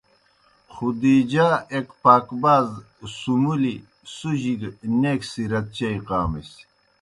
[0.73, 2.67] خدیجہؓ ایک پاکباز،
[3.19, 3.75] سُمُلیْ،
[4.15, 6.51] سُجیْ گہ نیک سیرت چیئی قامِس۔